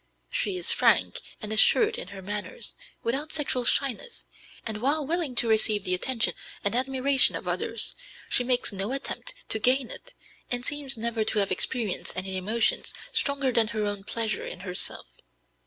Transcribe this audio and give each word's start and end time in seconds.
She 0.31 0.57
is 0.57 0.71
frank 0.71 1.19
and 1.43 1.53
assured 1.53 1.95
in 1.95 2.07
her 2.07 2.23
manners, 2.23 2.73
without 3.03 3.31
sexual 3.33 3.65
shyness, 3.65 4.25
and, 4.65 4.81
while 4.81 5.05
willing 5.05 5.35
to 5.35 5.47
receive 5.47 5.83
the 5.83 5.93
attention 5.93 6.33
and 6.63 6.73
admiration 6.75 7.35
of 7.35 7.47
others, 7.47 7.95
she 8.27 8.43
makes 8.43 8.73
no 8.73 8.93
attempt 8.93 9.35
to 9.49 9.59
gain 9.59 9.91
it, 9.91 10.15
and 10.49 10.65
seems 10.65 10.97
never 10.97 11.23
to 11.25 11.37
have 11.37 11.51
experienced 11.51 12.17
any 12.17 12.35
emotions 12.35 12.95
stronger 13.13 13.51
than 13.51 13.67
her 13.67 13.85
own 13.85 14.03
pleasure 14.03 14.43
in 14.43 14.61
herself. 14.61 15.05